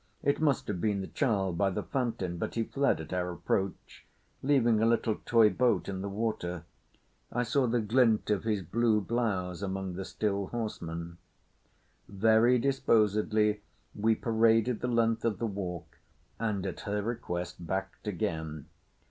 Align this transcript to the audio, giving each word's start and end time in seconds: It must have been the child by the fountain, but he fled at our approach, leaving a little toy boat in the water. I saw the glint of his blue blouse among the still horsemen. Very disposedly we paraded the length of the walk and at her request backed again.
It 0.23 0.41
must 0.41 0.67
have 0.67 0.81
been 0.81 1.01
the 1.01 1.07
child 1.07 1.59
by 1.59 1.69
the 1.69 1.83
fountain, 1.83 2.39
but 2.39 2.55
he 2.55 2.63
fled 2.63 2.99
at 2.99 3.13
our 3.13 3.31
approach, 3.31 4.03
leaving 4.41 4.81
a 4.81 4.85
little 4.87 5.17
toy 5.27 5.51
boat 5.51 5.87
in 5.87 6.01
the 6.01 6.09
water. 6.09 6.63
I 7.31 7.43
saw 7.43 7.67
the 7.67 7.81
glint 7.81 8.31
of 8.31 8.43
his 8.43 8.63
blue 8.63 8.99
blouse 8.99 9.61
among 9.61 9.93
the 9.93 10.03
still 10.03 10.47
horsemen. 10.47 11.19
Very 12.09 12.57
disposedly 12.57 13.61
we 13.93 14.15
paraded 14.15 14.79
the 14.81 14.87
length 14.87 15.23
of 15.23 15.37
the 15.37 15.45
walk 15.45 15.99
and 16.39 16.65
at 16.65 16.79
her 16.79 17.03
request 17.03 17.63
backed 17.67 18.07
again. 18.07 18.65